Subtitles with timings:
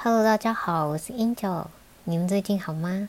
[0.00, 1.64] Hello，大家好，我是 Angel，
[2.04, 3.08] 你们最近好吗？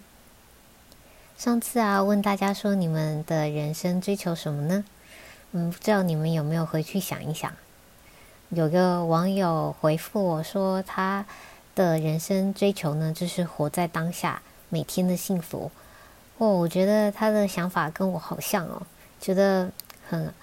[1.38, 4.84] 上次啊，问大家说你们的人生追求什么呢？
[5.52, 7.54] 嗯，不知道你们有没有回去想一想？
[8.50, 11.24] 有个网友回复我说，他
[11.76, 15.70] 的人生追求呢，就是活在当下，每天的幸福。
[16.40, 18.82] 哦，我觉得他的想法跟我好像哦，
[19.22, 19.70] 觉得
[20.10, 20.34] 很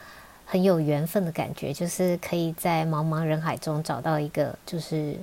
[0.45, 5.19] 很有缘分的感觉，就是可以在茫茫人海中找到一个，就是。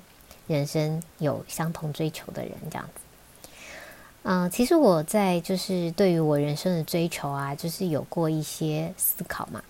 [0.48, 3.02] 人生有相同追求的人，这样子。
[4.24, 9.64] 嗯，其实我在就是对于我人生的追求啊，就是有过一些思考嘛。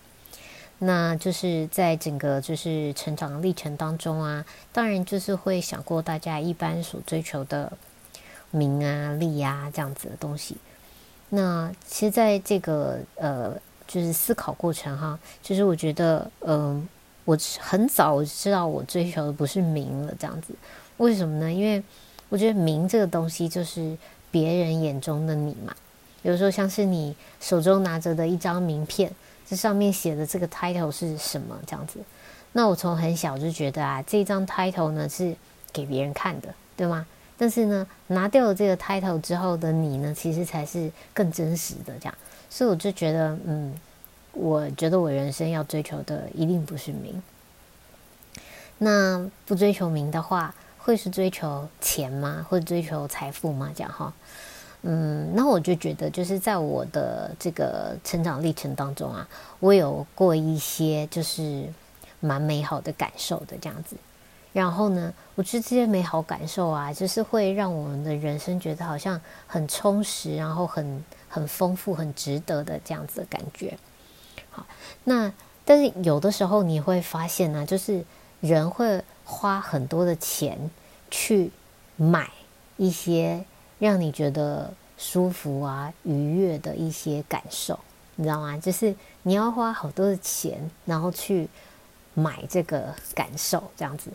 [0.78, 7.72] 那就是在整个就是成长历程当中啊，当然就是会想过大家一般所追求的
[8.50, 10.56] 名啊、利啊这样子的东西。
[11.30, 13.54] 那其实在这个呃，
[13.86, 16.88] 就是思考过程哈，就是我觉得嗯。
[17.24, 20.54] 我很早我就知道我追求的不是名了，这样子，
[20.98, 21.50] 为什么呢？
[21.50, 21.82] 因为
[22.28, 23.96] 我觉得名这个东西就是
[24.30, 25.74] 别人眼中的你嘛。
[26.22, 29.10] 比如说像是你手中拿着的一张名片，
[29.46, 31.98] 这上面写的这个 title 是什么这样子？
[32.52, 35.34] 那我从很小就觉得啊，这张 title 呢是
[35.72, 37.06] 给别人看的，对吗？
[37.38, 42.14] 但是呢，拿掉了这个 title 之后的你呢，其实才是更真实的这样。
[42.50, 43.74] 所以我就觉得，嗯。
[44.34, 47.22] 我觉得我人生要追求的一定不是名，
[48.78, 52.44] 那不追求名的话，会是追求钱吗？
[52.48, 53.72] 会追求财富吗？
[53.74, 54.12] 这样哈，
[54.82, 59.28] 嗯，那我就觉得，就是在我的这个成长历程当中啊，
[59.60, 61.66] 我有过一些就是
[62.20, 63.96] 蛮美好的感受的这样子。
[64.52, 73.76] 然后呢，我觉得这些美好感受啊，就是会让我们的人生觉得好像很充实，然后很很丰富、很值得的这样子的感觉。
[75.04, 75.32] 那
[75.64, 78.04] 但是有的时候你会发现呢，就是
[78.40, 80.70] 人会花很多的钱
[81.10, 81.50] 去
[81.96, 82.30] 买
[82.76, 83.44] 一些
[83.78, 87.78] 让你觉得舒服啊、愉悦的一些感受，
[88.16, 88.56] 你知道吗？
[88.58, 91.48] 就是你要花好多的钱，然后去
[92.14, 94.10] 买这个感受，这样子。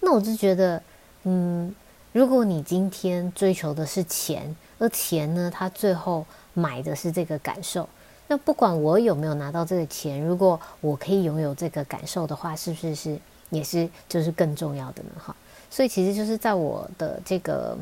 [0.00, 0.82] 那我就觉得，
[1.24, 1.74] 嗯，
[2.12, 7.88] 如果你今天追求的是钱，而钱呢，它最后买的是这个感受。
[8.30, 13.18] 那不管我有没有拿到这个钱，如果我可以拥有这个感受的话，是不是是
[13.48, 15.10] 也是就是更重要的呢？
[15.18, 15.34] 哈，
[15.68, 17.76] 所以其实就是在我的这个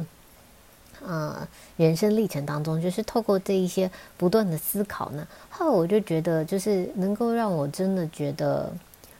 [1.05, 8.73] 呃人生历程当中，就是透过这一些不断的思考呢，后来我就觉得就是能够让我真的觉得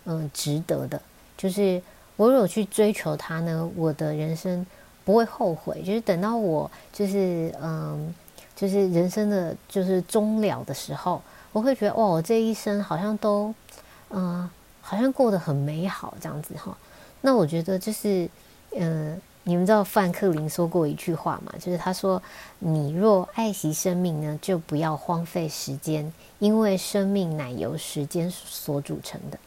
[0.07, 0.99] 嗯值得的，
[1.37, 1.83] 就是
[2.17, 4.65] 我如果去追求它呢，我的人生
[5.05, 8.15] 不会后悔，就是等到我就是嗯。
[8.59, 13.55] 就是人生的就是终了的时候，我会觉得哇，我这一生好像都，
[14.11, 16.77] 嗯，好像过得很美好这样子哈。
[17.21, 18.29] 那我觉得就是，
[18.77, 21.55] 嗯，你们知道范克林说过一句话嘛？
[21.61, 22.21] 就是他说
[22.59, 29.39] ：“你若爱惜生命呢，就不要荒废时间，因为生命乃由时间所组成的。”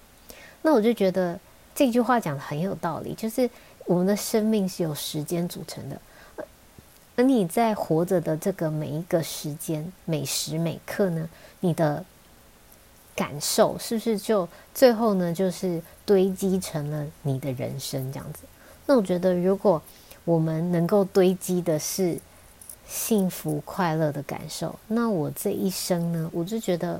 [0.63, 1.37] 那我就觉得
[1.75, 3.49] 这句话讲的很有道理，就是
[3.85, 5.99] 我们的生命是由时间组成的。
[7.21, 12.03] 而你在活着的这个每一个时间、每时每刻呢，你的
[13.15, 18.39] 感受是不是就最后呢，就是堆积成了你的人生这样子？
[18.87, 19.79] 那我觉得，如果
[20.25, 22.17] 我们能够堆积的是
[22.87, 26.99] 幸福快乐的感受，那我这一生呢，我就觉得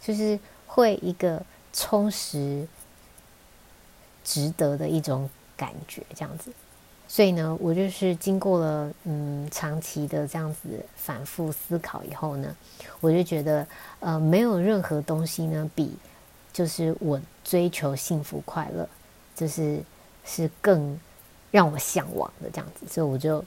[0.00, 1.42] 就是会一个
[1.74, 2.66] 充实、
[4.24, 6.50] 值得的一种感觉这样子。
[7.12, 12.56] 所以呢，我就是经过了嗯长期的这样子反复思考以后呢，
[13.02, 13.66] 我就觉得
[14.00, 15.94] 呃没有任何东西呢比
[16.54, 18.88] 就是我追求幸福快乐，
[19.36, 19.78] 就是
[20.24, 20.98] 是更
[21.50, 23.44] 让我向往的这样子，所以我就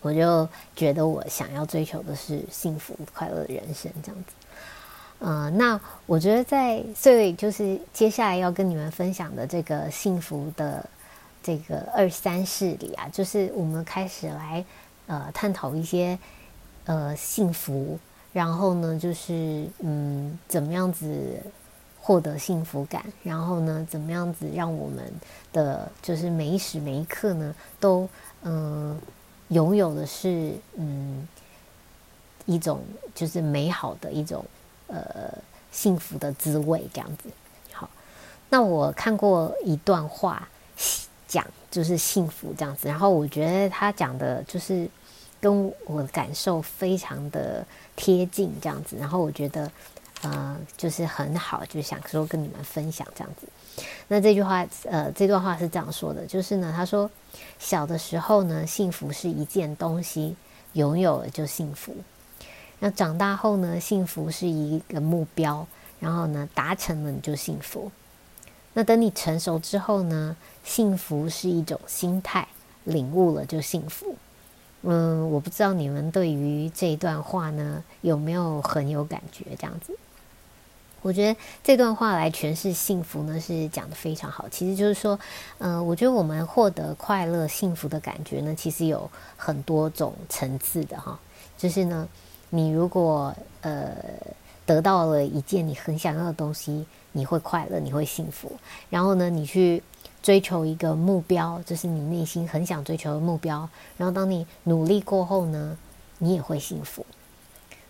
[0.00, 4.32] 我就觉得我想要追求的是幸福快乐的人生这样子。
[5.18, 10.88] 呃，那我觉得在所以就是接下来要跟你们分享的这个幸福的。
[11.44, 14.64] 这个二三事里啊，就是我们开始来
[15.06, 16.18] 呃探讨一些
[16.86, 17.98] 呃幸福，
[18.32, 21.38] 然后呢，就是嗯怎么样子
[22.00, 25.04] 获得幸福感，然后呢，怎么样子让我们
[25.52, 28.08] 的就是每一时每一刻呢，都
[28.40, 28.98] 嗯
[29.48, 31.28] 拥有的是嗯
[32.46, 32.82] 一种
[33.14, 34.42] 就是美好的一种
[34.86, 35.30] 呃
[35.70, 37.28] 幸福的滋味这样子。
[37.70, 37.90] 好，
[38.48, 40.48] 那我看过一段话。
[41.34, 44.88] 讲就是幸福这样子，然后我觉得他讲的就是
[45.40, 47.66] 跟我感受非常的
[47.96, 49.68] 贴近这样子，然后我觉得
[50.22, 53.48] 呃就是很好，就想说跟你们分享这样子。
[54.06, 57.10] 那这句话，呃，这段话是这样说的，就是呢，他说，
[57.58, 60.36] 小的时候呢，幸福是一件东西，
[60.74, 61.92] 拥有了就幸福；
[62.78, 65.66] 那长大后呢，幸福是一个目标，
[65.98, 67.90] 然后呢，达成了你就幸福。
[68.74, 72.46] 那等你成熟之后呢，幸福是一种心态，
[72.84, 74.14] 领悟了就幸福。
[74.82, 79.44] 嗯，我不知道你们对于这一段话呢有没有很有感觉？
[79.58, 79.96] 这样子，
[81.00, 84.46] 我觉得这段话来诠释幸福呢是讲的非常好。
[84.50, 85.18] 其实就是说，
[85.58, 91.18] 嗯，我觉得我们获得快乐、幸福的感觉呢，其实有很多种层次的哈。
[91.56, 92.06] 就是呢，
[92.50, 93.94] 你如果呃
[94.66, 96.84] 得到了一件你很想要的东西，
[97.14, 98.52] 你会快乐，你会幸福。
[98.90, 99.82] 然后呢，你去。
[100.24, 103.68] 追求一个目标，就是你内心很想追求的目标。
[103.98, 105.76] 然后，当你努力过后呢，
[106.16, 107.04] 你也会幸福。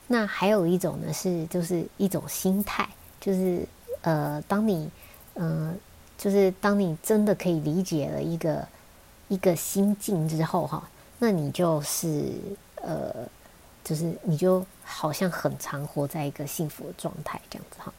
[0.09, 2.89] 那还有一种呢，是就是一种心态，
[3.21, 3.65] 就是
[4.03, 4.91] 呃，当你
[5.35, 5.79] 嗯，
[6.19, 8.67] 就是当你真的可以理解了一个
[9.29, 10.89] 一个心境之后，哈，
[11.21, 12.33] 那你就是
[12.83, 13.15] 呃，
[13.85, 17.93] 就是你就好像很常活在一个幸福的状态这样子哈。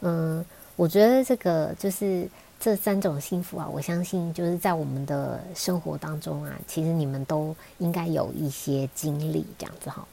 [0.00, 0.44] 嗯，
[0.76, 2.28] 我觉得这个就是。
[2.60, 10.04] 这三种幸福啊，我相信就是在我们的生活当中啊，其实你们都应该有一些经历这样子哈。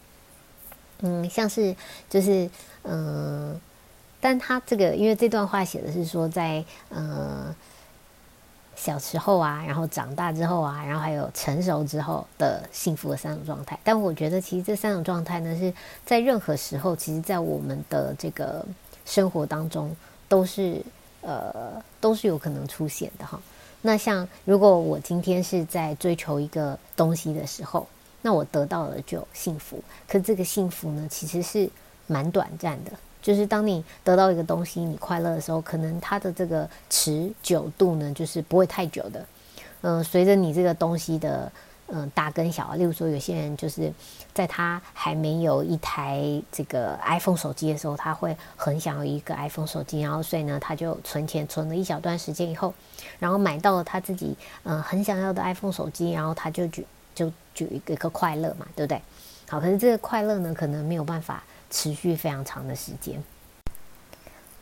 [1.00, 1.76] 嗯，像是
[2.08, 2.48] 就是
[2.84, 3.60] 嗯，
[4.22, 7.52] 但他这个因为这段话写的是说在嗯
[8.76, 13.80] 小时候啊，然后长大之后啊，然后还有成熟之后的幸福的三种状态。
[13.84, 15.74] 但我觉得其实这三种状态呢，是
[16.06, 18.64] 在任何时候，其实在我们的这个
[19.06, 19.96] 生活当中
[20.28, 20.81] 都是。
[21.28, 23.42] 呃，都是有可能出现的哈。
[23.81, 27.88] 那像如果我今天是在追求一个东西的时候，
[28.22, 29.84] 那我得到了就幸福。
[30.07, 31.68] 可这个幸福呢，其实是
[32.06, 32.92] 蛮短暂的。
[33.24, 39.25] 就是当你得到一个东西，你快乐的时候，可能它的这个持久度呢，就是不会太久的。
[39.81, 41.51] 嗯，随着你这个东西的。
[41.88, 43.94] 嗯，大跟小，例如说，有些人就是
[44.34, 46.20] 在他还没有一台
[46.52, 52.74] 这个 iPhone 手机的时候，他会很想要一个 iPhone 手机，然后所以呢，他就存钱存了一小段时间以后，
[53.20, 56.84] 然后买到了他自己嗯很想要的 iPhone 手机，然后他就举
[57.14, 59.00] 就举一个一个快乐嘛，对不对？
[59.48, 63.24] 好，可是这个快乐呢，可能没有办法持续非常长的时间。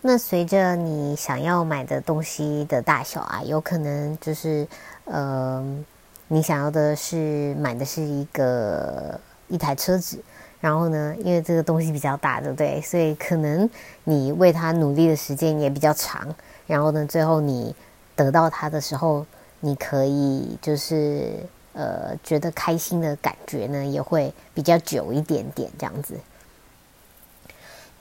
[0.01, 4.67] 那随着你想要买的东西的大小啊，有可能就是
[5.05, 5.85] 嗯。
[6.33, 9.19] 你想要的是买的是一个
[9.49, 10.19] 一台车子，
[10.59, 12.81] 然后呢，因为这个东西比较大，对不对？
[12.81, 13.69] 所以可能
[14.03, 16.33] 你为它努力的时间也比较长，
[16.65, 17.75] 然后呢，最后你
[18.15, 19.23] 得到它的时候，
[19.59, 21.33] 你可以就是
[21.73, 26.15] 呃觉得开心的感觉呢，也会比较久一点点这样子。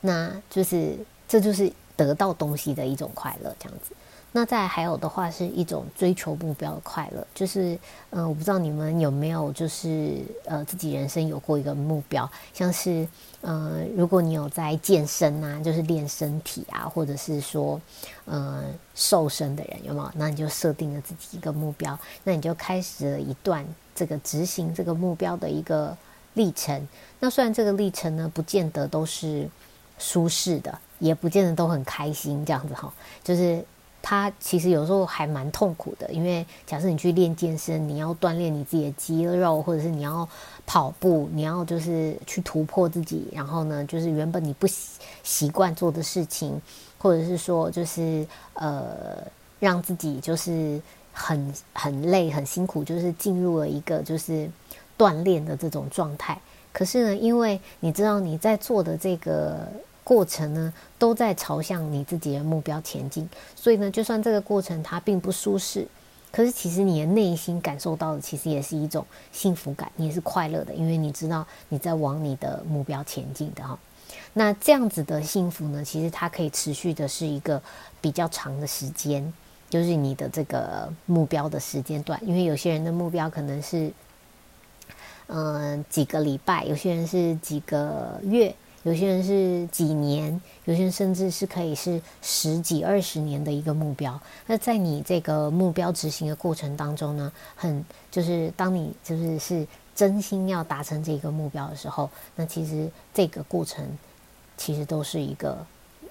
[0.00, 0.96] 那就是
[1.28, 3.94] 这就是得到东西的一种快乐，这样子。
[4.34, 13.06] 那再还有的话，是一种追求目标的快乐，就是，嗯，我不知道你们有没有，就是呃，自己人生有过一个目标，像是，
[13.42, 17.78] 嗯，如果你有在健身啊，就是练身体啊，或者是说，
[18.24, 18.64] 嗯，
[18.94, 20.10] 瘦身的人有没有？
[20.14, 23.62] 那你就设定了自己一个目标，那你就开始了一段
[23.94, 25.94] 这个执行这个目标的一个
[26.32, 26.88] 历程。
[27.20, 29.46] 那虽然这个历程呢，不见得都是
[29.98, 32.90] 舒适的，也不见得都很开心，这样子哈，
[33.22, 33.62] 就是。
[34.04, 40.28] 它其实有时候还蛮痛苦的，因为假设你去练健身，你要锻炼你自己的肌肉，或者是你要
[40.66, 46.60] 跑步，你要就是去突破自己，然后呢，就是原本你不习习惯做的事情，
[46.98, 49.22] 或者是说就是呃
[49.60, 54.50] 让自己就是很很累很辛苦，就是进入了一个就是
[54.98, 56.36] 锻炼的这种状态。
[56.72, 59.68] 可是呢，因为你知道你在做的这个。
[60.04, 65.86] 过程呢，都在朝向你自己的目标前进，所以呢，就算这个过程它并不舒适，
[66.32, 73.78] 可是其实你的内心感受到的，其实也是一种幸福感，你也是快乐的，因为你知道你在往你的目标前进的哈。
[74.32, 77.62] 那这样子的幸福呢，其实它可以持续的是一个
[78.00, 79.32] 比较长的时间，
[79.70, 83.92] 就是你的这个目标的时间段，因为有些人的目标可能是，
[85.28, 88.52] 嗯，几个礼拜，有些人是几个月。
[88.84, 94.20] 有些人是几年，有些人甚至是可以是十几二十年的一个目标。
[94.46, 103.86] 那在你这个目标执行的过程当中呢，很就是当你就是是真心要达成这个目标的时候，那其实这个过程
[104.56, 105.64] 其实都是一个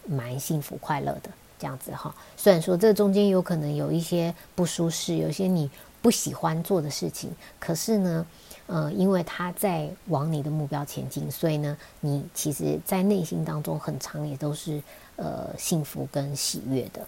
[0.05, 2.15] 蛮幸福快乐的这样子哈。
[2.37, 5.69] 虽然说这中间有可能有一些不舒适，有些你
[6.01, 8.25] 不喜欢做的事情，可是呢。
[8.73, 14.81] 呃，因为他在往你的目标前进，所以呢，你其实，在内心当中很长也都是
[15.17, 17.05] 呃幸福跟喜悦的。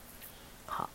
[0.65, 0.89] 好，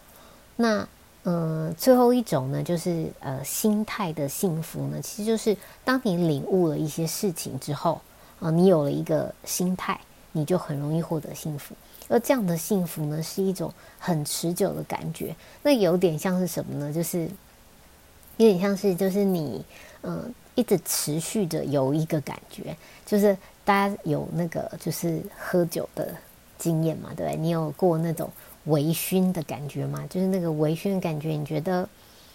[0.56, 0.86] 那
[1.24, 5.56] 嗯，最后一种呢，就是呃心态的幸福呢，其实就是
[5.86, 7.98] 当你领悟了一些事情之后
[8.38, 9.98] 啊，你有了一个心态，
[10.32, 11.74] 你就很容易获得幸福。
[12.08, 15.34] 而这样的幸福呢，是一种很持久的感觉。
[15.62, 16.92] 那有点像是什么呢？
[16.92, 17.22] 就是
[18.36, 19.64] 有点像是就是你
[20.02, 20.30] 嗯。
[20.58, 26.12] 一直持续着有一个感觉，就是大家有那个就是喝酒的
[26.58, 27.36] 经验嘛，对不对？
[27.36, 28.28] 你有过那种
[28.64, 30.04] 微醺的感觉吗？
[30.10, 31.88] 就是那个微醺的感觉，你觉得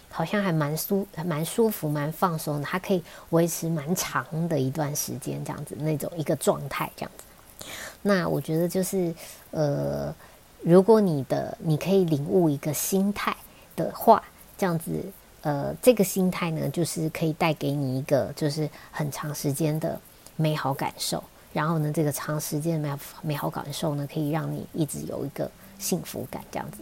[0.09, 7.67] 好像还蛮舒、蛮舒服、蛮放松的，它可以维持蛮长的一段时间，这样子那种一个状态，这样子。
[8.03, 9.13] 那我觉得就是
[9.51, 10.15] 呃，
[10.61, 13.35] 如果你的你可以领悟一个心态
[13.75, 14.23] 的话，
[14.57, 15.03] 这样子。
[15.43, 19.99] 呃，这个心态呢，就是可以带给你一个就是很长时间的
[20.37, 21.21] 美好感受。
[21.51, 26.77] 然后呢，这个长时间美美好感受呢，可以让你一直有一个幸福感这样子。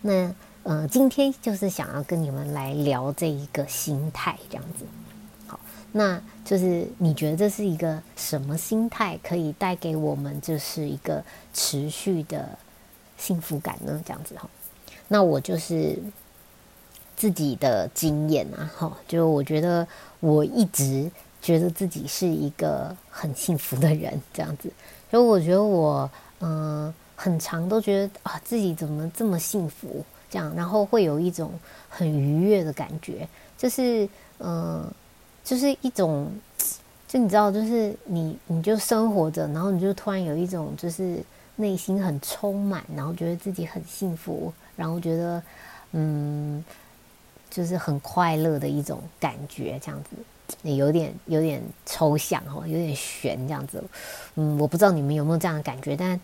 [0.00, 4.86] 那呃，今天就是想要跟你们来聊这一个心态这样子。
[5.46, 5.60] 好，
[5.92, 12.58] 那就是你觉得这是一个什么心态，可以带给我们就是一个持续的
[13.18, 14.02] 幸福感呢？
[14.06, 14.48] 这样子哈。
[15.06, 15.98] 那我就是。
[17.20, 19.86] 自己的经验啊，哈，就我觉得
[20.20, 21.10] 我一直
[21.42, 24.72] 觉得自己是一个很幸福的人，这样子。
[25.10, 26.10] 所以我觉得我
[26.40, 31.52] 嗯，很长都觉得啊，自己怎么这么幸福，这样，然后会有一种
[31.90, 34.08] 很愉悦的感觉，就是
[34.38, 34.90] 嗯，
[35.44, 36.26] 就是一种，
[37.06, 41.22] 就你知道，就是你你就生活着，然后你就突然有一种就是
[41.56, 45.42] 内心很充满，然后觉得自己很幸福，然后觉得
[45.92, 46.64] 嗯。
[47.50, 50.10] 就是很快乐的一种感觉，这样子，
[50.62, 53.82] 有点有点抽象哦，有点悬这样子。
[54.36, 56.20] 嗯，我不知道你们有没有这样的感觉，但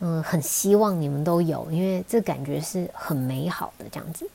[0.00, 4.28] 嗯，很希望你们都有，因为这感觉是很美好的这样子。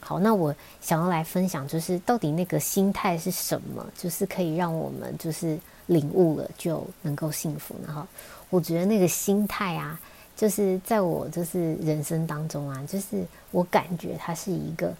[0.00, 7.92] 好，那我想要来分享，就是到底那个心态是什么，就是可以让我们就是领悟了就能够幸福呢？
[7.94, 8.06] 哈，
[8.50, 9.98] 我觉得那个心态啊，
[10.36, 14.92] 就是在我就是人生当中啊，就是我感觉它是一个。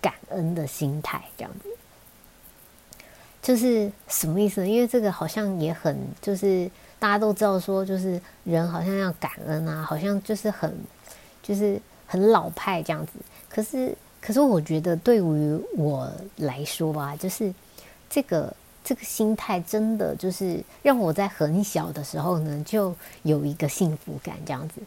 [0.00, 1.68] 感恩的心态，这样子，
[3.42, 4.66] 就是什么意思呢？
[4.66, 10.74] 因为这个好像也很，就是大家都知道说，就是人好像要感恩啊，好像就是很，
[11.42, 13.12] 就是很老派这样子。
[13.48, 17.52] 可是，可是我觉得对于我来说吧，就是
[18.10, 24.80] 这个这个心态真的就是让我在很小的时候呢，就有一个幸福感这样子。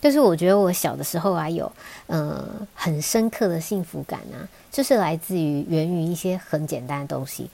[0.00, 1.70] 就是我觉得我小的时候啊，有
[2.06, 2.42] 嗯
[2.74, 7.50] 很深刻的幸福感啊，就是来自于源于一些很简单的东西。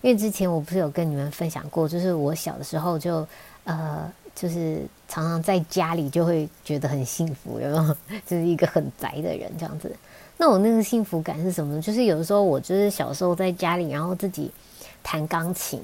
[0.00, 3.24] 因为之前我不是有跟你们分享过，就是我小的时候就
[3.62, 7.94] 呃，就是常常在家里就会觉得很幸福，然后
[8.26, 9.94] 就是一个很宅的人这样子。
[10.38, 11.80] 那我那个幸福感是什么呢？
[11.80, 14.50] 就是有的时候我就是小时候在家里，然后自己
[15.04, 15.80] 弹钢琴，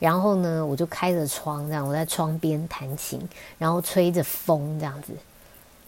[0.00, 3.20] 然后呢我就开着窗这样，我在窗边弹琴，
[3.56, 5.12] 然后吹着风这样子。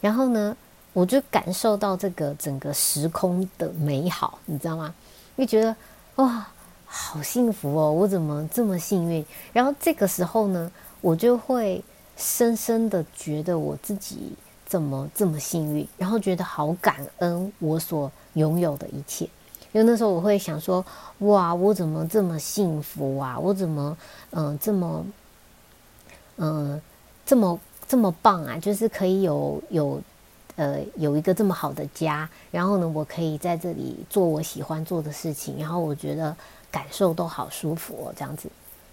[0.03, 0.55] 然后呢，
[0.93, 4.93] 我就感受到这个整个时空的美好，你知道吗？
[5.39, 5.75] 就觉得
[6.17, 6.47] 哇，
[6.85, 7.91] 好幸福哦！
[7.91, 9.25] 我怎么这么幸运？
[9.53, 11.83] 然后这个时候呢，我就会
[12.17, 14.33] 深深的觉得我自己
[14.67, 19.25] 怎么这么幸运，然后觉得好感恩我所拥有的一切。
[19.73, 20.85] 因为那时候我会想说，
[21.21, 23.39] 哇，我怎么这么幸福啊？
[23.39, 23.97] 我怎么
[24.33, 25.07] 嗯这么
[26.37, 26.83] 嗯
[27.25, 27.59] 这么。
[27.93, 28.59] 这么棒啊！
[28.59, 30.01] 就是可以有有，
[30.57, 36.35] 呃，有一个这么好的家，然后呢，我可以在这里做我喜欢做的事情，然后我觉得
[36.71, 38.49] 感受都好舒服哦，这样子，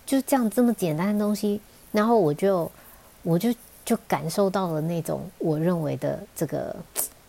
[0.05, 1.61] 就这样这么简单的东西，
[1.93, 2.69] 然后我就
[3.23, 6.75] 我就就感受到了那种我认为的这个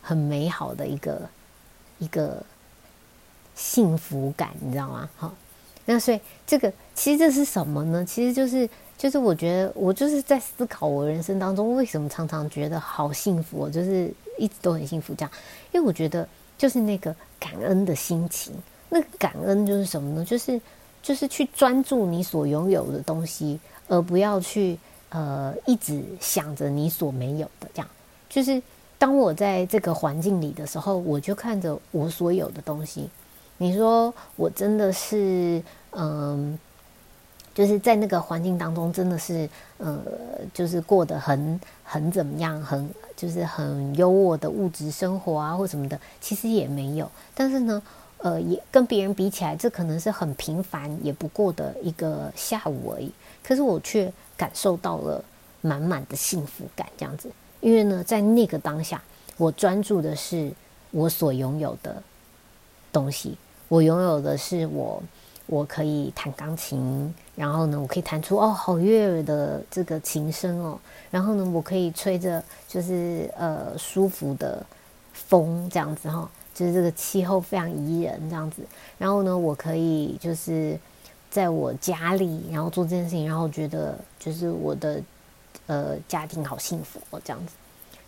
[0.03, 1.23] 很美好的一个
[2.01, 2.45] 一个
[3.55, 5.09] 幸福感，你知道吗？
[5.17, 5.33] 好，
[5.85, 8.05] 那所以这个其实这是什么呢？
[8.05, 8.69] 其实就是。
[9.01, 15.31] 就是我觉得我就是在思考我人生当中为什么常常觉得好幸福，我就是一直都很幸福这样，
[15.73, 16.29] 因为我觉得
[16.59, 18.53] 就是那个感恩的心情，
[18.91, 20.23] 那个感恩就是什么呢？
[20.23, 20.61] 就是
[21.03, 24.79] 就是去专注你所拥有的东西，而不要去
[25.09, 27.89] 呃一直想着你所没有的这样。
[28.29, 28.63] 就是
[28.99, 33.09] 当我在这个环境里的时候，我就看着我所有的东西。
[33.57, 36.59] 你说我真的是嗯。
[37.61, 40.01] 就是在那个环境当中，真的是，呃，
[40.55, 47.07] 就是过得很很怎么样，很就是很优渥的物质生活啊，或什么的，其实也没有。
[47.35, 47.83] 但是呢，
[48.17, 53.13] 呃，也跟别人比起来，这可能是很平凡也不过的一个下午而已。
[53.43, 55.23] 可是我却感受到了
[55.61, 57.31] 满满的幸福感，这样子。
[57.61, 59.03] 因为呢，在那个当下，
[59.37, 60.51] 我专注的是
[60.93, 62.03] 我所拥有的
[62.91, 63.37] 东西。
[63.69, 65.03] 我拥有的是我，
[65.51, 70.79] 我可以弹钢琴，然后呢，我可以弹出哦好悦耳的这个琴声哦，
[71.11, 74.65] 然后呢，我可以吹着就是呃舒服的
[75.13, 78.63] 风这样子哈，就是这个气候非常宜人这样子，
[78.97, 80.79] 然后呢，我可以就是
[81.29, 85.03] 在我家里，然后做这件事情，然后觉得就是我的
[85.67, 87.55] 呃家庭好幸福哦这样子，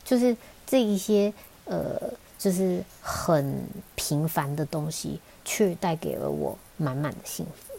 [0.04, 1.34] 就是这一些
[1.64, 2.00] 呃
[2.38, 3.60] 就是很
[3.96, 5.20] 平凡的东西。
[5.44, 7.74] 却带给了我满满的幸福。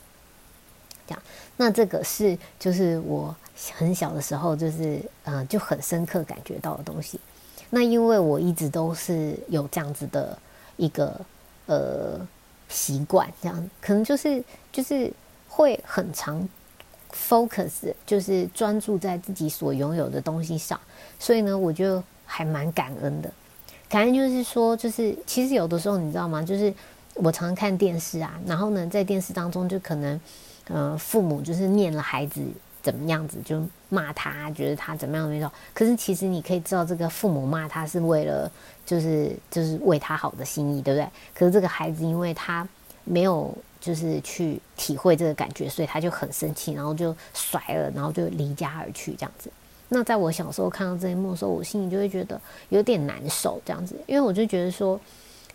[1.05, 1.21] 这样，
[1.57, 3.35] 那这个是就是我
[3.73, 7.19] 很小的时候，就是嗯，就很深刻感觉到的东西。
[7.69, 10.37] 那因为我一直都是有这样子的
[10.77, 11.19] 一个
[11.65, 12.25] 呃
[12.69, 14.41] 习惯，这样可能就是
[14.71, 15.11] 就是
[15.49, 16.47] 会很常
[17.11, 20.79] focus，就是专注在自己所拥有的东西上。
[21.19, 23.29] 所以呢，我就还蛮感恩的。
[23.89, 26.41] 感恩就是说，就是其实有的时候你知道吗？
[26.41, 26.73] 就是。
[27.15, 30.19] 我常看电视啊，然后呢，在电视当中就可能，
[30.67, 32.41] 呃，父母就是念了孩子
[32.81, 35.51] 怎么样子，就骂他，觉得他怎么样没错。
[35.73, 38.51] 可是其实你可以知道，这个父母骂他是为了，
[38.83, 41.07] 就是就是为他好的心意，对不对？
[41.35, 42.67] 可是这个孩子因为他
[43.03, 49.51] 没有就是去体会这个感觉，所以他就很生气，然后就甩了，然后就离家而去这样子。
[49.89, 54.99] 那在我小时候看到这一幕的时候，我心里就会觉得有点难受，这样子，因为我就觉得说，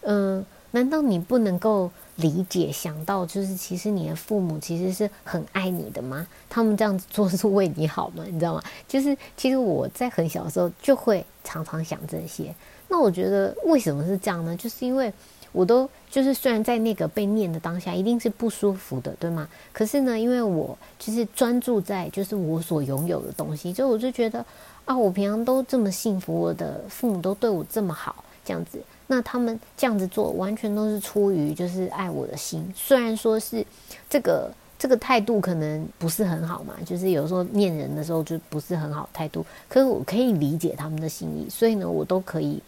[0.03, 0.47] 嗯。
[0.73, 6.27] 难道你不能够理解、想到，就是其实你的父母其实是很爱你的吗？
[6.51, 8.25] 他们这样子做是为你好吗？
[8.27, 8.63] 你知道吗？
[8.87, 12.55] 就是其实我在很小的时候就会常常想这些。
[12.89, 14.57] 那我觉得为什么是这样呢？
[14.57, 15.13] 就是因为
[15.53, 19.49] 我都就是虽然在那个被念的当下一定是不舒服的，对吗？
[19.73, 24.45] 可是呢，因为我就是专注在就是我所拥有的东西，就我就觉得
[24.85, 28.79] 啊，我平常都这么幸福，我的父母都对我这么好，这样子。
[29.11, 32.71] 那他们这样子做，完全都是出于就是爱我的心。
[32.77, 33.65] 虽然说是
[34.09, 39.45] 这个这个态度可能不是很好嘛，就是有时候念人的时候就不是很好态度。
[39.69, 42.63] 可是我可以理解他们的心意，所以呢，我都可以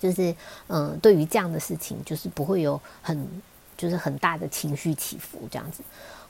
[0.00, 0.34] 就是
[0.68, 3.28] 嗯，对于这样的事情，就是不会有很
[3.76, 5.82] 就是很大的情绪起伏这样子。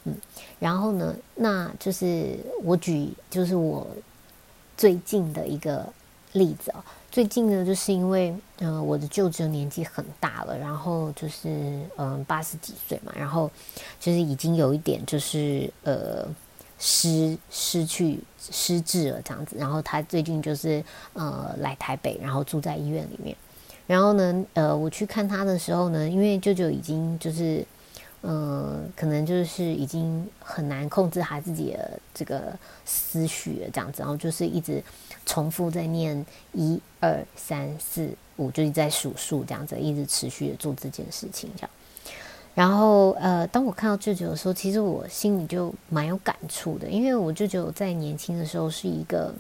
[0.05, 0.15] 嗯，
[0.59, 3.87] 然后呢，那就是我举就是我
[4.77, 5.87] 最近的一个
[6.35, 6.85] 例子啊。
[7.11, 13.49] 最近呢，就是因为嗯，我的舅舅年纪很大了，然后就是嗯八十几岁嘛，然后
[14.01, 16.27] 就是已经有一点就是呃
[16.77, 23.37] 失失去失智了这样子，然后他最近就是呃来台北，然后住在医院里面，
[23.87, 27.65] 然后呢呃我去看他的时候呢，因为舅舅已经就是
[28.23, 34.83] 嗯可能就是已经很难控制他自己的这个思绪了这样子，然后就是一直。
[35.27, 41.71] 重复在念一二三四五，就是在数数这样子，一直持续的做这件事情这样。
[42.55, 49.35] 然后呃，当我看到舅舅的时候，其实我心里就蛮有感触的，因为我舅舅在年轻的时候是一个，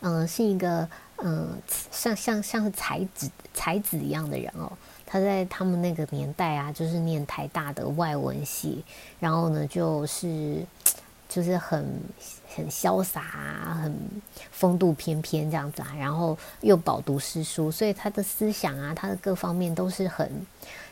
[0.00, 1.56] 嗯，是一个嗯，
[1.90, 4.70] 像像像是才子才子一样的人哦。
[5.04, 8.84] 他在他们那个年代啊，就是念台大的外文系，
[9.18, 10.64] 然后呢，就是
[11.28, 12.00] 就是很。
[12.56, 13.20] 很潇洒，
[13.82, 13.94] 很
[14.50, 20.30] 风度翩翩这样子啊，然后又饱读诗书，所以他的思想啊，他的各方面都是很，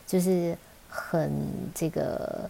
[0.05, 0.55] 就是
[0.87, 1.31] 很
[1.73, 2.49] 这个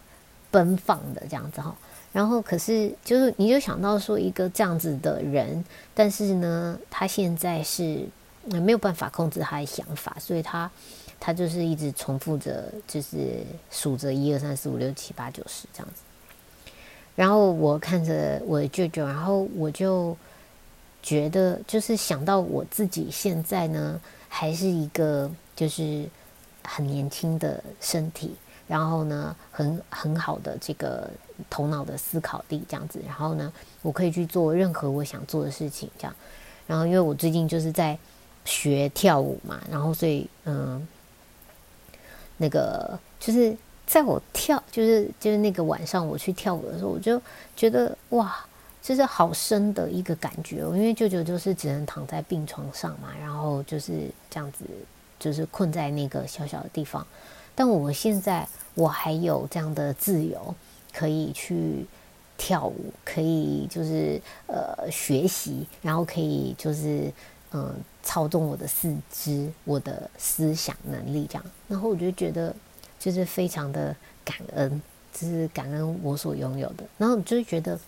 [0.51, 1.73] 奔放的这样子哈。
[2.11, 8.07] 然后可是就是你就想到说一个这样子的人，但是呢，他现在是
[8.45, 10.69] 没有办法控制他的想法，所以他
[11.19, 16.01] 他就是一直重复着，就是数着一二三四五六七八九十这样子。
[17.15, 20.15] 然后我看着我的舅舅，然后我就
[21.01, 23.97] 觉得，就是想到我自己现在呢，
[24.27, 26.05] 还是一个就是
[26.63, 28.35] 很年轻的身体，
[28.67, 31.09] 然后呢，很很好的这个
[31.49, 36.13] 头脑的思考力这样子，然后呢，我可以去做任何我想做的事情，这样。
[36.67, 37.97] 然后因为我最近就是在
[38.43, 40.85] 学跳舞嘛，然后所以嗯，
[42.35, 43.55] 那个就是。
[43.87, 47.21] 在我跳，就是就是那个晚上我去跳舞的时候，我就
[47.55, 48.35] 觉得哇，
[48.81, 50.57] 就是好深的一个感觉。
[50.57, 54.65] 因为舅舅就是只能躺在病床上嘛，然后就是这样子，
[55.19, 57.05] 就是困在那个小小的地方。
[57.53, 60.53] 但我现在我还有这样的自由，
[60.91, 61.85] 可以去
[62.37, 67.13] 跳舞，可以就是呃学习，然后可以就是
[67.51, 67.71] 嗯
[68.01, 71.45] 操纵我的四肢、我的思想能力这样。
[71.67, 72.53] 然后我就觉得。
[73.05, 74.81] 就是非常的感恩，
[75.13, 76.83] 就是感恩我所拥有的。
[76.97, 77.79] 然后你就会觉得，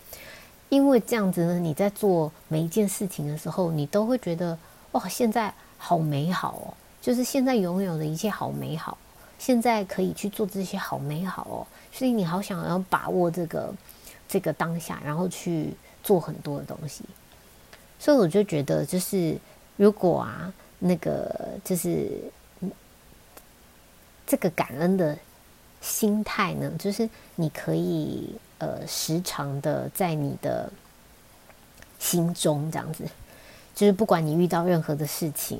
[0.68, 4.56] 因为这样子呢，你在做每一件事情的时候，你都会觉得
[4.92, 6.70] 哇，现在好美好哦。
[7.02, 8.96] 就是现在拥有的一切好美好，
[9.40, 13.74] 现在可以去做这些好美好哦，所以你好想要把握这个
[14.28, 17.02] 这个当下，然后去做很多的东西。
[17.98, 19.36] 所以我就觉得，就是
[19.76, 22.08] 如果啊，那个就是
[24.28, 25.18] 这个感恩的
[25.80, 30.70] 心态呢，就是你可以呃时常的在你的
[31.98, 33.04] 心中这样子，
[33.74, 35.58] 就是不管你遇到任何的事情，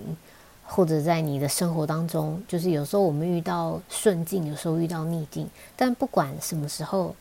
[0.65, 7.17] 或者在你的生活当中，就是有时候我们遇到顺境，有时候遇到逆境，但不管什么时候，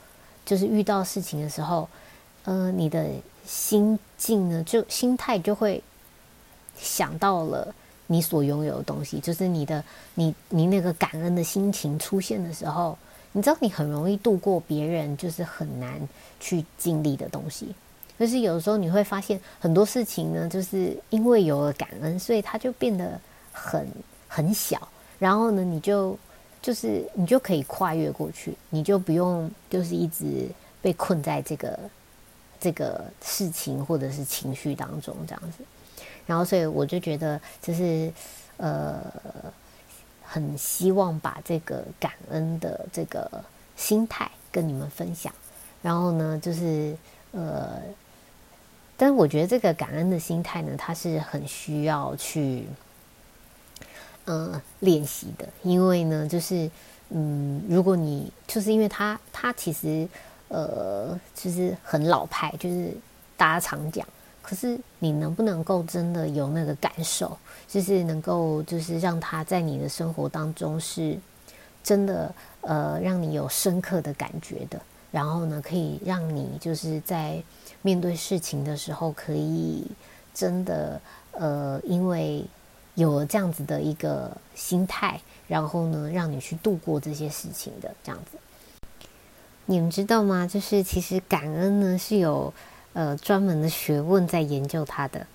[0.46, 1.90] 就是遇到事情的时候，
[2.44, 3.08] 呃，你的。
[3.48, 5.82] 心境呢，就心态就会
[6.78, 7.74] 想到了
[8.08, 9.84] 你所拥有的东西，就是你的
[10.16, 12.98] 你你那个感恩的心情出现的时候，
[13.32, 16.00] 你知道你很容易度过别人就是很难
[16.40, 17.76] 去经历的东西。
[18.18, 23.20] 就是有的时候你会发现很多事情呢，就是因为有了感恩，所以它就变得
[23.52, 23.88] 很
[24.28, 24.88] 很小，
[25.20, 26.18] 然后呢，你就
[26.62, 30.48] 就是你就可以跨越过去，你就不用就是一直
[30.82, 31.80] 被困在这个。
[32.60, 35.64] 这个事情或者是情绪当中这样子，
[36.28, 38.14] 然后所以我就觉得就是
[38.58, 39.02] 呃，
[40.24, 43.44] 很希望把这个感恩的这个
[43.76, 45.34] 心态跟你们分享。
[45.82, 46.96] 然后呢，就是
[47.32, 47.82] 呃，
[48.96, 52.68] 但我觉得这个感恩的心态呢，它是很需要去
[54.26, 56.70] 嗯练习的，因为呢，就是
[57.10, 60.08] 嗯，如果你就是因为他他其实。
[60.50, 62.90] 呃，就是很老派，就是
[63.36, 64.08] 大家常讲。
[64.48, 71.20] 可是你能不能够真的有那个感受，就是能够就是让他在你的生活当中是
[71.84, 74.80] 真的呃，让你有深刻的感觉的。
[75.12, 77.44] 然后呢，可以让你就是在
[77.82, 79.86] 面对事情的时候，可以
[80.34, 82.46] 真的呃，因为
[82.96, 88.38] 有了这样子的一个心态，然后呢，让你去度过这些事情的这样子。
[89.66, 90.48] 你们知道吗？
[90.48, 92.54] 就是其实感恩呢是有
[92.98, 95.28] 呃专门的学问在研究它的，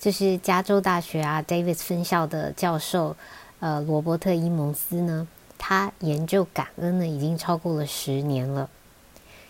[0.00, 3.14] 就是加州大学啊 Davis 分校的教授
[3.60, 8.68] 呃罗伯特伊蒙斯呢，他研究感恩呢已经超过了十年了。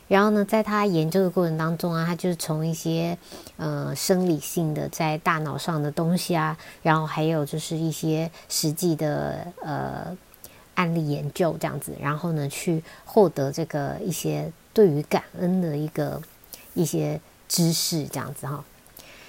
[0.09, 3.17] 然后呢，在他研究的过程当中啊，他就是从一些
[3.57, 10.15] 呃生理性的在大脑上的东西啊，然后还有就是一些实际的呃。
[10.75, 16.23] 案例研究这样子，然后呢，去获得这个一些对于感恩的一个
[16.73, 18.65] 一些知识，这样子哈。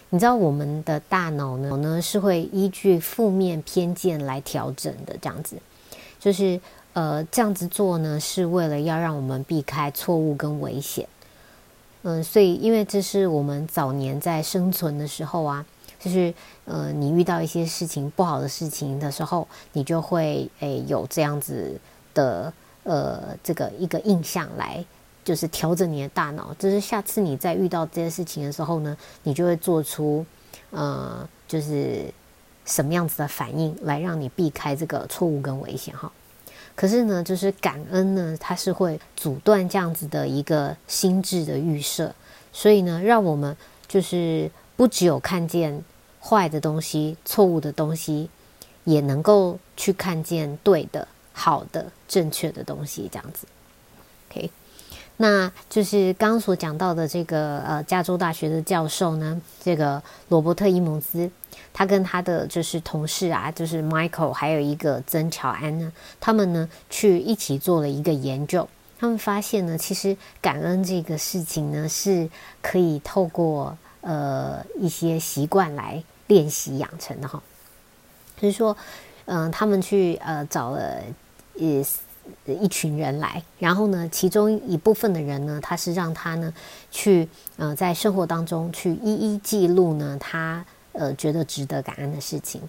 [0.09, 5.57] 你知道我们的大脑呢，呢是会依据负面偏见来调整的，这样子，
[6.19, 6.59] 就是
[6.93, 11.07] 呃这样子做呢，是为了要让我们避开错误跟危险。
[12.03, 15.65] 嗯，所以因为这是我们早年在生存的时候啊。
[16.01, 21.77] 就是呃，你遇到一些事情不好的事情的时候，你就会诶有这样子
[22.13, 22.53] 的
[22.83, 24.81] 呃这个一个印象来，
[25.29, 26.51] 就是调整你的大脑。
[26.57, 30.25] 就是下次你在遇到这些事情的时候呢，你就会做出
[30.71, 32.11] 呃就是
[32.65, 36.11] 什么样子的反应来让你避开这个错误跟危险哈。
[36.75, 42.11] 可是呢，就是感恩呢，它是会阻断这样子的一个心智的预设，
[42.51, 43.55] 所以呢，让我们
[43.87, 45.83] 就是不只有看见。
[46.21, 48.29] 坏的东西、错误的东西，
[48.83, 53.47] 也能够去看见对的、好的、正确的东西，这样子。
[54.29, 54.51] OK，
[55.21, 61.29] 那就是刚刚所讲到的这个呃，加州大学的教授呢，这个罗伯特伊蒙兹，
[61.73, 72.29] 他跟他的就是同事啊，就是 Michael，还有一个曾乔安呢，他们呢去一起做了一个研究，他们发现呢，其实感恩这个事情呢，是
[72.61, 73.77] 可以透过。
[74.01, 77.43] 呃，一些习惯来练习养成的哈，
[78.39, 78.77] 就是说，
[79.25, 81.01] 嗯，他们去呃找了
[81.55, 81.85] 一
[82.45, 86.53] 一群人来，然后呢，其中一部分的人呢，他是让他呢
[86.91, 92.61] 去呃在生活当中去一一记录呢他呃觉得值得感恩的事情，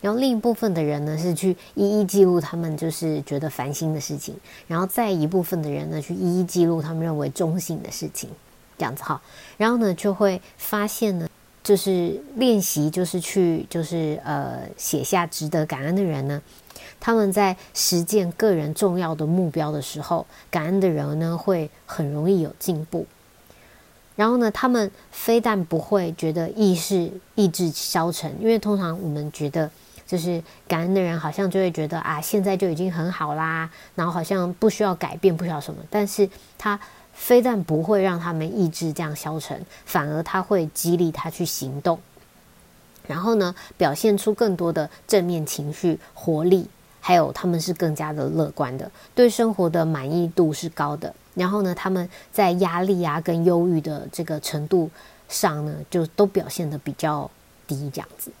[0.00, 4.34] 然后另一部分的人呢是去一一记录他们就是觉得烦心的事情，
[4.66, 8.30] 然后再一部分的人呢去一一记录他们认为中性的事情。
[8.76, 9.20] 这样子哈，
[9.56, 11.28] 然后呢，就会发现呢，
[11.64, 16.40] 就是练习，就是去，就是呃，写下值得感恩的人呢，
[17.00, 23.06] 他们在实践个人重要的目标的时候，感恩的人呢，会很容易有进步。
[24.16, 29.70] 然后呢，他们非但不会觉得意识意志消沉，因为通常我们觉得，
[30.06, 36.78] 就是感恩的人好像就会觉得啊，现在就已经很好啦，然后好像不需要改变，不需要什么，但是他。
[37.20, 41.98] 非但不会让他们意志这样消沉，反而他会激励他去行动。
[43.08, 46.68] 然后呢，表现出更多的正面情绪、活力，
[47.00, 51.14] 还有他们是更加的乐观的，对生活的满意度是高的。
[51.34, 54.90] 然后呢，他们在压力啊跟忧郁的这个程度
[55.28, 57.30] 上呢，就都表现的比较
[57.66, 58.32] 低，这样子。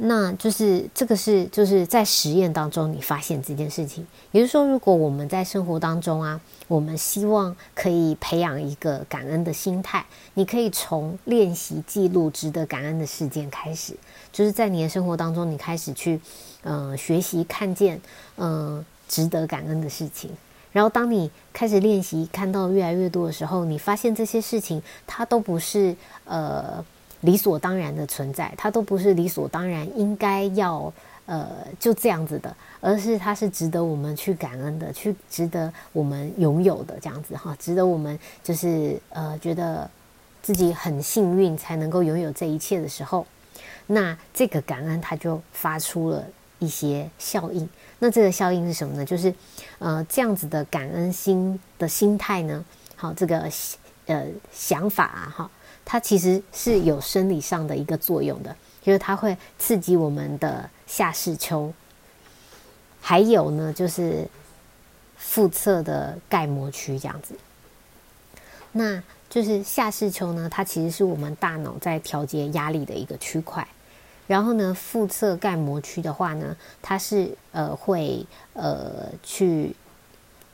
[0.00, 13.92] 那就是这个是就是在实验当中你发现这件事情，也就是说，如果我们在生活当中啊，我们希望可以培养一个感恩的心态，你可以从练习记录值得感恩的事件开始，
[14.32, 16.20] 就是在你的生活当中，你开始去
[16.62, 18.00] 嗯学习看见
[18.36, 20.30] 嗯值得感恩的事情，
[20.72, 25.94] 然后当你开始练习看到越来越多的时候，你发现这些事情它都不是
[26.24, 26.84] 呃。
[27.22, 30.92] 理所当然的存在，它都不是理所当然应该要
[31.26, 39.90] 呃就这样子的，而是它是值得我们去感恩的，去值得我们拥有的这样子哈，值得我们就是呃觉得
[40.40, 43.26] 自己很幸运才能够拥有这一切的时候，
[43.88, 46.24] 那这个感恩它就发出了
[46.58, 47.68] 一些效应。
[47.98, 49.04] 那这个效应是什么呢？
[49.04, 49.34] 就是
[49.78, 52.64] 呃这样子的感恩心的心态呢，
[52.96, 53.50] 好这个
[54.06, 55.50] 呃想法啊哈。
[55.84, 61.72] 它其实是有生理上的一个作用的，就是它会刺激我们的下视丘，
[63.00, 64.28] 还有呢，就是
[65.16, 67.34] 腹侧的盖膜区这样子。
[68.72, 73.66] 那就是下视丘呢，它其实是我们大脑在调节压力的一个区块。
[74.28, 79.74] 然后呢，腹侧盖膜区的话呢，它是呃会呃去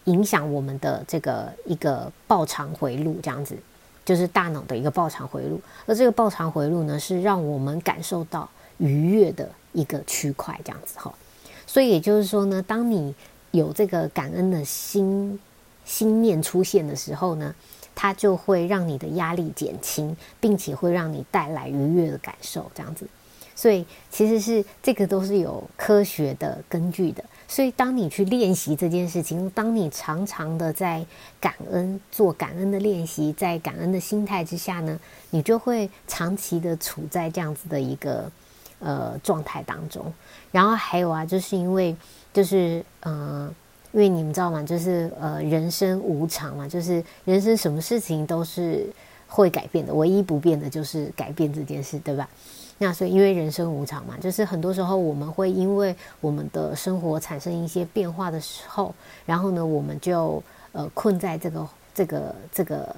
[0.04, 3.54] 影响我们的这个一个报偿回路这样子。
[4.06, 11.10] 就是大脑的一个报偿回路，而这个报偿回路呢，是让我们感受到愉悦的一个区块，这样子哈。
[11.66, 13.14] 所以也就是说呢，当你
[13.52, 15.40] 有这个感恩的心
[15.86, 17.54] 心念出现的时候呢，
[17.94, 23.06] 它就会让你的压力减轻，并且会让你带来愉悦的感受，这样子。
[23.54, 27.24] 所以其实是这个都是有科学的根据的。
[27.46, 31.04] 所以当你去练习这件事情，当你常常的在
[31.38, 34.98] 感恩做感恩的练习，在感恩的心态之下呢，
[35.30, 38.30] 你就会长期的处在这样子的一个
[38.80, 40.12] 呃状态当中。
[40.50, 41.94] 然后还有啊，就是因为
[42.32, 43.54] 就是嗯，
[43.92, 44.62] 因为你们知道吗？
[44.62, 48.86] 就是呃，人生无常嘛，就是人生什么事情都是
[49.28, 52.28] 会改变的，唯一不变的就是改变这件事，对吧？
[52.78, 62.94] 那所以，因为人生无常嘛，就是很多时候我们会因为我们的生活产生一些变化的时候，然后呢，我们就呃困在这个这个这个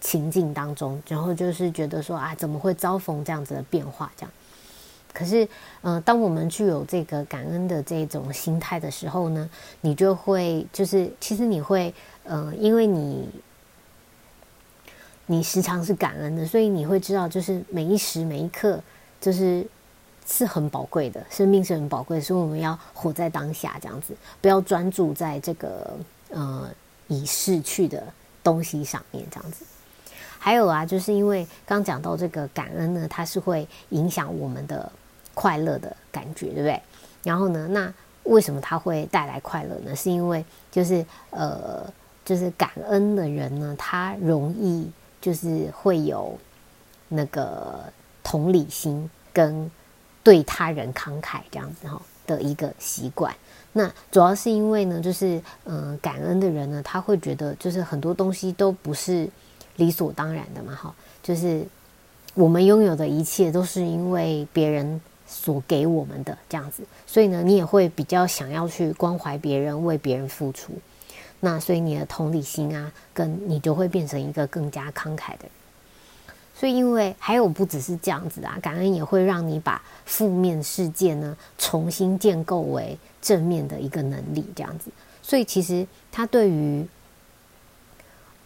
[0.00, 4.12] 情境当中，然后就是觉得说啊，怎么会遭逢这样子的变化？
[4.16, 4.30] 这样，
[5.14, 5.48] 可是，
[5.82, 9.48] 嗯，当我们具有这个感恩的这种心态的时候呢，
[9.80, 11.92] 你就会就是其实你会，
[12.24, 13.28] 嗯，因为你。
[15.28, 18.80] 你时常是感恩的，所以你会知道，就是每一时每一刻，
[19.26, 19.66] 就是
[20.24, 25.98] 是很宝贵的，生命是很宝贵，所以我们要活在当下，这样子，不要专注在这个
[26.30, 26.70] 呃
[27.08, 28.00] 已逝去的
[28.40, 29.64] 东西上面，这样子。
[30.38, 34.92] 还有啊，就是因为刚讲到这个感恩呢，它是会影响我们的
[35.34, 36.80] 快乐的感觉，对不对？
[37.24, 39.96] 然后呢，那为什么它会带来快乐呢？
[39.96, 41.84] 是因为就是呃，
[42.24, 44.88] 就是感恩的人呢，他容易。
[45.18, 46.38] 就是会有
[47.08, 47.82] 那个
[48.22, 49.70] 同理心跟
[50.22, 53.34] 对他人慷慨这样子哈的一个习惯。
[53.74, 59.28] 那主要是因为呢，就是嗯，感恩的人呢，他会觉得就是很多东西都不是
[59.76, 61.62] 理所当然的嘛，哈，就是
[62.32, 70.72] 我们拥有的一切都是因为别人所给我们的这样子，所以呢，你也会比较想要去关怀别人，为别人付出。
[71.40, 75.50] 那所以你的同理心啊，跟你就会变成一个更加慷慨的人。
[76.58, 84.90] 所以因为还有不只是这样子啊，感恩也会让你把负面事件呢重新建构为正面的一个能力，这样子。
[85.22, 86.86] 所以其实它对于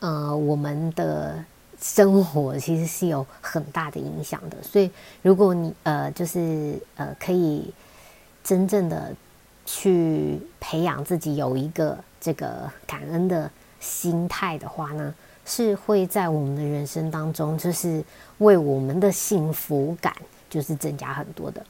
[0.00, 1.44] 呃我们的
[1.80, 4.56] 生活其实是有很大的影响的。
[4.62, 4.90] 所以
[5.22, 7.72] 如果你呃就是呃可以
[8.42, 9.14] 真正的
[9.64, 11.96] 去培养自己有一个。
[12.22, 15.14] 这个感恩的心态的话呢，
[15.50, 18.02] 是会在我们的人生当中，就是
[18.38, 20.14] 为我们的幸福感
[20.48, 21.60] 就是增加很多的。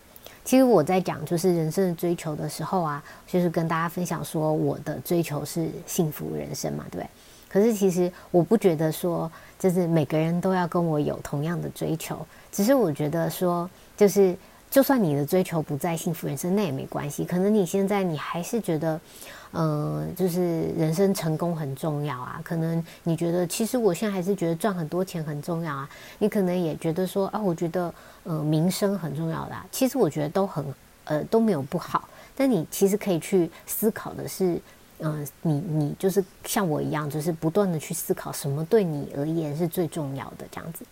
[0.45, 7.11] 其实我在讲就是人生的追求的时候啊，就是跟大家分享说我的追求是幸福人生嘛，对不对？
[7.49, 12.19] 可是其实我不觉得说就是每个人都要跟我有同样的追求，
[12.53, 14.37] 只是我觉得说就是
[14.71, 17.25] 就算你的追求不在幸福人生，那也没关系。
[17.25, 19.01] 可能你现在你还是觉得，
[19.53, 22.41] 嗯，就是人生成功很重要啊。
[22.45, 25.91] 可能你觉得，其实我现在还是觉得赚很多钱很重要啊。
[26.19, 29.57] 你可能也觉得说，啊，我觉得，呃，名声很重要的。
[29.73, 30.65] 其实我觉得都很，
[31.07, 32.09] 呃，都没有不好。
[32.37, 34.61] 但你其实可以去思考的是，
[35.01, 40.85] 嗯，你你就是像我一样，就是不断的去思考什么对你而言是最重要的这样子。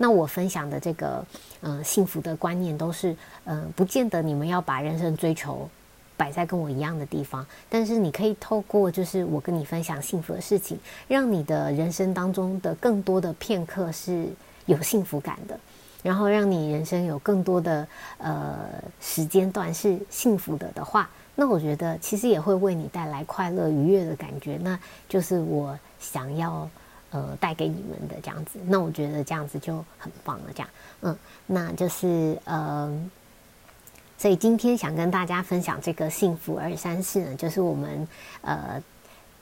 [0.00, 1.26] 那我分享的这个，
[1.60, 5.68] 嗯，幸福的观念都是，嗯，不见得你们要把人生追求
[6.16, 14.28] 摆在跟我一样的地方，但是你可以透过就是我跟你分享幸福的事情，让你的人生当中的更多的片刻是
[14.66, 15.58] 有幸福感的，
[16.00, 17.84] 然后让你人生有更多的
[18.18, 18.56] 呃
[19.00, 26.70] 时间段是幸福的的话，那我觉得其实也会为你带来快乐愉悦的感觉，那就是我想要。
[27.10, 30.44] 呃，带给你们的这样子，那我觉得这样子就很棒了。
[30.54, 30.68] 这样，
[31.00, 33.10] 嗯，那就是呃，
[34.18, 38.06] 所以今天想跟大家分享这个幸福二三四呢，就是我们
[38.42, 38.82] 呃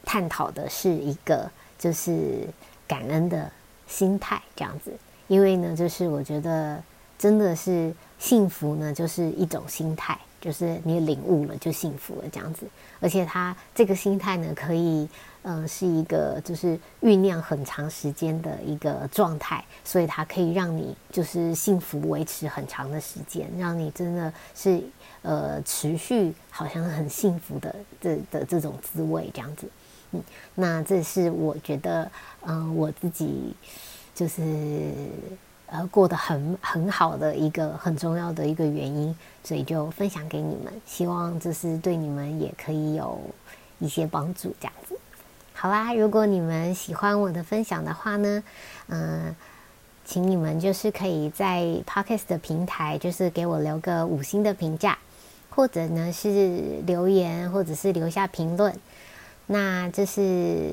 [0.04, 2.46] 探讨的是一个就是
[2.86, 3.50] 感恩的
[3.88, 4.92] 心态这样子，
[5.26, 6.82] 因为呢，就是我觉得
[7.18, 10.16] 真的是幸福呢，就是一种心态。
[10.40, 12.66] 就是你领悟了就幸福了这样子，
[13.00, 15.08] 而且他这个心态呢，可以
[15.42, 24.80] 嗯是一个就是酝酿很长时间的一个状态，所以它可以让你就是幸福维持很长的时间，让你真的是
[25.22, 29.68] 呃持续好像很幸福的这的这种滋味这样子，
[30.12, 30.22] 嗯，
[30.54, 32.10] 那这是我觉得
[32.42, 33.54] 嗯我自己
[34.14, 34.40] 就是。
[35.76, 43.20] 呃，过得很很好的一个很重要的一个原因，所以就分享给你们，希望这是对你们也可以有
[43.78, 44.96] 一些帮助，这样子。
[45.52, 48.42] 好啦，如果你们喜欢我的分享的话呢，
[48.88, 49.36] 嗯，
[50.06, 54.96] 请你们就是可以在 Podcast 的平台，就是给我留个五星的评价，
[55.50, 58.74] 或者呢是留言，或者是留下评论，
[59.46, 60.70] 那就是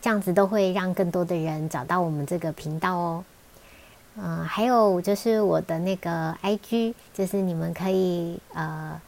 [0.00, 3.24] 这样子都会让更多的人找到我们这个频道哦。
[4.18, 8.98] 嗯，还有就是我的那个 I G，就是你们可以呃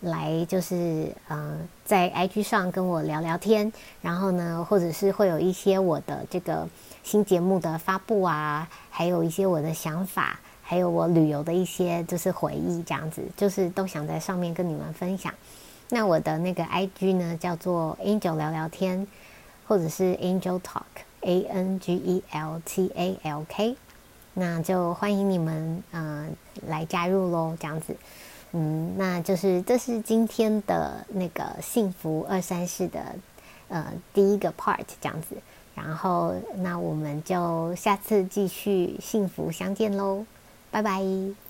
[0.00, 6.68] 来就是嗯在 I G 上跟我聊聊天，然后呢，或者是会有一些我的这个
[7.02, 15.32] 新节目的发布啊，还有一些我的想法，还有我旅游的一些就是回忆这样子，就是都想在上面跟你们分享。
[15.88, 19.06] 那我的那个 I G 呢叫做 Angel 聊聊天，
[19.66, 23.74] 或者是 Angel Talk，A N G E L T A L K。
[24.38, 26.32] 那就欢迎你们，嗯，
[26.68, 27.96] 来加入喽，这样子，
[28.52, 33.00] 嗯，那就是这是今天的那个幸福二三事的，
[33.66, 35.34] 呃，第一个 part 这样子，
[35.74, 40.24] 然后那我们就下次继续幸福相见喽，
[40.70, 41.47] 拜拜。